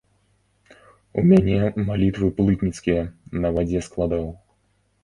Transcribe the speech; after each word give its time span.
У 1.21 1.25
мяне 1.31 1.59
малітвы 1.91 2.31
плытніцкія, 2.41 3.07
на 3.47 3.57
вадзе 3.59 3.79
складаў. 3.91 4.31